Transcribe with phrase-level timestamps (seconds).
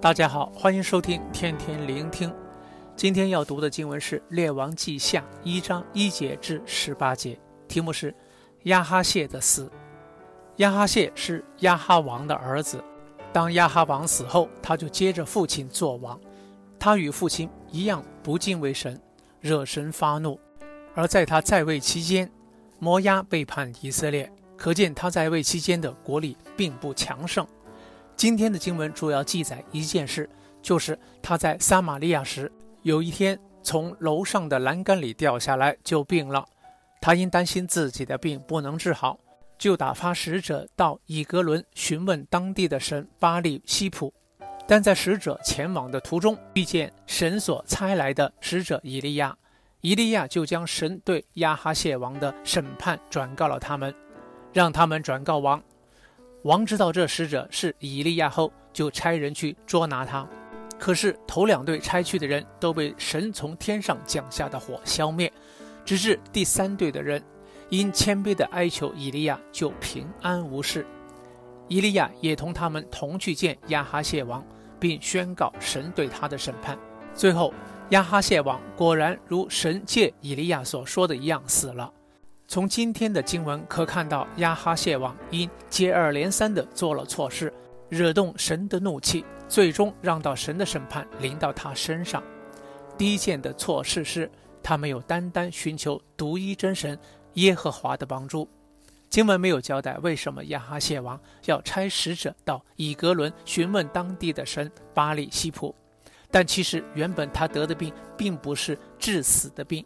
[0.00, 2.32] 大家好，欢迎收听天天聆听。
[2.94, 7.36] 今天要读的经文是《列王记下》一章一节至十八节，
[7.66, 8.14] 题目是
[8.64, 9.68] 亚哈谢的死。
[10.58, 12.82] 亚哈谢是亚哈王的儿子。
[13.32, 16.16] 当亚哈王死后，他就接着父亲做王。
[16.78, 19.00] 他与父亲一样不敬畏神，
[19.40, 20.38] 惹神发怒。
[20.94, 22.30] 而在他在位期间，
[22.78, 27.44] 摩押背叛以色列，可见他在位期间的国力并不强盛。
[28.18, 30.28] 今天的经文主要记载一件事，
[30.60, 32.50] 就是他在撒玛利亚时，
[32.82, 36.44] 有一天从楼上的栏杆里掉下来就病了。
[37.00, 39.20] 他因担心自己的病不能治好，
[39.56, 44.12] 就打发使者到以格伦询问当地的神巴力西普。
[44.66, 49.38] 但在使者前往的途中，遇见神所差来的使者以利亚，
[49.80, 53.94] 以利亚就将神对亚哈谢王的审判转告了他们，
[54.52, 55.62] 让他们转告王。
[56.42, 60.26] 王知道这使者是以利亚后，就差人去捉拿他。
[60.78, 65.32] 可是头两队差去的人都被神从天上降下的火消灭，
[65.84, 67.20] 直至第三队的人
[67.68, 70.86] 因谦卑的哀求以利亚，就平安无事。
[71.66, 74.42] 以利亚也同他们同去见亚哈谢王，
[74.78, 76.78] 并宣告神对他的审判。
[77.12, 77.52] 最后，
[77.90, 81.92] 亚哈谢王果然如神借以利亚所说的一样死了。
[82.50, 87.52] 从今天的经文可看到，亚哈谢王因接二连三地做了错事，
[87.90, 92.22] 惹动神的怒气，最终让到神的审判临到他身上。
[92.96, 94.30] 第一件的错事是，
[94.62, 96.98] 他没有单单寻求独一真神
[97.34, 98.48] 耶和华的帮助。
[99.10, 105.74] 经文没有交代为什么亚哈谢王要差使者到以革伦询问当地的神巴力西普，
[106.30, 109.84] 但其实原本他得的病并不是致死的病。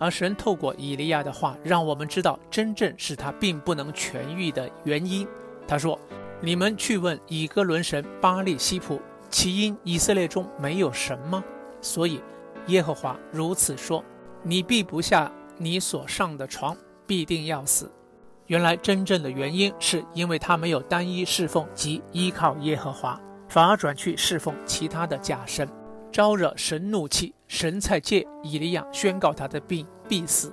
[0.00, 5.28] 而神透过以利亚的话，让我们知道真正使他并不能痊愈的原因。
[5.68, 6.00] 他说
[6.40, 11.44] ：“你们去问以革伦神巴力西普，其因以色列中没有神吗？
[11.82, 12.18] 所以
[12.68, 14.02] 耶和华如此说：
[14.42, 16.74] 你必不下你所上的床，
[17.06, 17.92] 必定要死。”
[18.48, 25.68] 原来真正的原因是因为他没有单一侍奉及依靠耶和华，反而转去侍奉其他的假神。
[26.12, 30.52] 招惹神怒气，神才借以利亚宣告他的病必死。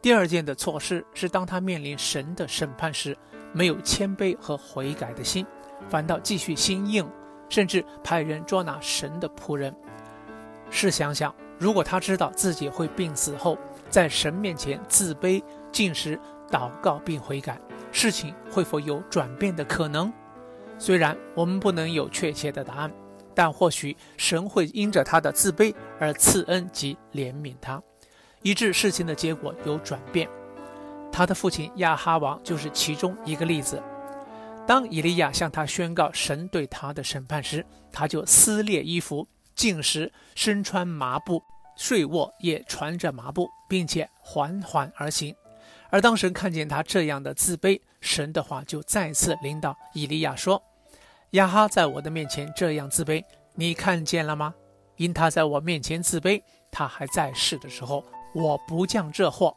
[0.00, 3.16] 第二件的错事是，当他面临神的审判时，
[3.52, 5.46] 没有谦卑和悔改的心，
[5.88, 7.08] 反倒继续心硬，
[7.48, 9.74] 甚至派人捉拿神的仆人。
[10.70, 13.56] 试想想，如果他知道自己会病死后，
[13.90, 16.18] 在神面前自卑、进食、
[16.50, 17.60] 祷告并悔改，
[17.92, 20.12] 事情会否有转变的可能？
[20.78, 22.90] 虽然我们不能有确切的答案。
[23.34, 27.82] 但或许神会因着他的自卑而赐恩及怜悯他，
[28.42, 30.28] 以致事情的结果有转变。
[31.10, 33.82] 他的父亲亚哈王就是其中一个例子。
[34.66, 41.42] 当以利亚向他宣告神对他的审判时，他就撕裂衣服，进食，身穿麻布，
[41.76, 45.34] 睡卧也穿着麻布，并且缓缓而行。
[45.90, 50.62] 而当神看见他这样的自卑，神的话就再次领导以利亚说。
[51.32, 54.52] 亚哈在我的面前这样自卑，你看见了吗？
[54.96, 58.04] 因他在我面前自卑，他还在世的时候，
[58.34, 59.50] 我不降这祸；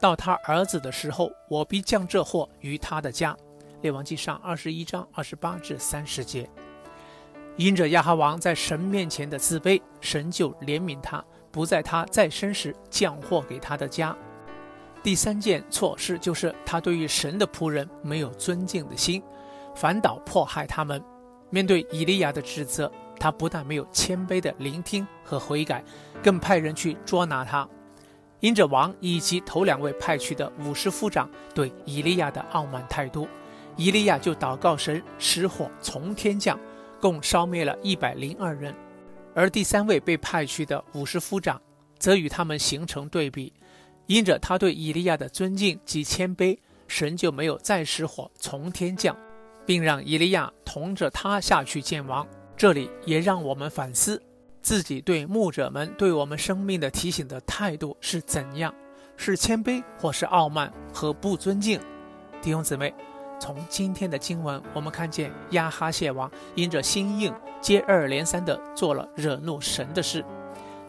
[0.00, 3.36] 到他儿子的时候，我必降这祸于他的家。
[3.82, 6.48] 列王记上二十一章二十八至三十节。
[7.58, 14.16] 因着亚哈王在神面前的自卑，神就怜悯他，不在他在生时降祸给他的家。
[15.02, 19.22] 第三件错事就是他对于神的仆人没有尊敬的心，
[19.74, 21.04] 反倒迫害他们。
[21.50, 25.82] 面对以利亚的指责，他不但没有谦卑的聆听和悔改，
[26.22, 27.68] 更派人去捉拿他。
[28.40, 33.26] 因着王以及头两位派去的武士夫长对以利亚的傲慢态度，
[33.76, 36.58] 以利亚就祷告神使火从天降，
[37.00, 38.74] 共烧灭了一百零二人。
[39.34, 41.60] 而第三位被派去的武士夫长，
[41.98, 43.52] 则与他们形成对比。
[44.06, 46.56] 因着他对以利亚的尊敬及谦卑，
[46.86, 49.16] 神就没有再使火从天降。
[49.68, 52.26] 并让以利亚同着他下去见王。
[52.56, 54.20] 这里也让我们反思
[54.62, 58.74] 自己对牧者们对我们生命的提醒的态度是怎样？
[59.18, 61.78] 是谦卑，或是傲慢和不尊敬？
[62.40, 62.94] 弟兄姊妹，
[63.38, 67.30] 从今天的经文，我们看见亚哈谢王因着心硬，
[67.60, 70.24] 接二连三地做了惹怒神的事，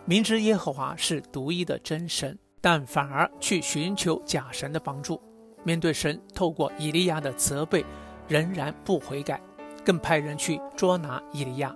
[0.05, 5.21] 明知耶和华是独一的真神，但反而去寻求假神的帮助。
[5.65, 7.83] 面对神透过以利亚的责备。
[8.29, 9.41] 仍然不悔改，
[9.83, 11.75] 更派人去捉拿以利亚。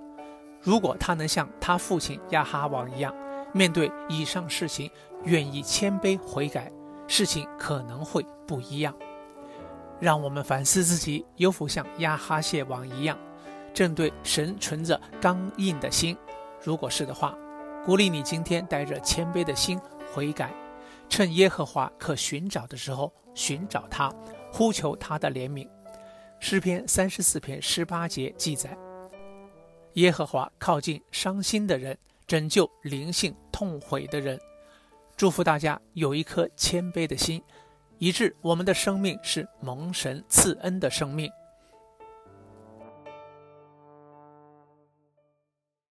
[0.62, 3.14] 如果他能像他父亲亚哈王一样，
[3.52, 4.90] 面对以上事情
[5.26, 6.72] 愿意谦卑悔改，
[7.08, 8.96] 事情可能会不一样。
[10.00, 13.18] 让我们反思自己，有否像亚哈谢王一样，
[13.74, 16.16] 正对神存着刚硬的心？
[16.62, 17.36] 如果是的话，
[17.86, 19.80] 鼓励你今天带着谦卑的心
[20.14, 20.50] 悔改，
[21.10, 24.10] 趁耶和华可寻找的时候寻找他，
[24.52, 25.68] 呼求他的怜悯。
[26.46, 28.78] 诗篇三十四篇十八节记载：
[29.94, 31.98] 耶和华靠近伤心的人，
[32.28, 34.38] 拯救灵性痛悔的人。
[35.16, 37.42] 祝福大家有一颗谦卑的心，
[37.98, 41.32] 以致我们的生命是蒙神赐恩的生命。